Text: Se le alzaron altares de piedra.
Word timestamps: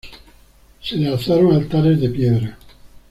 Se 0.81 0.95
le 0.95 1.09
alzaron 1.09 1.53
altares 1.53 2.01
de 2.01 2.09
piedra. 2.09 2.57